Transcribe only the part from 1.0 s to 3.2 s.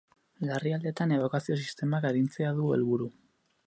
ebakuazio-sistemak arintzea du helburu.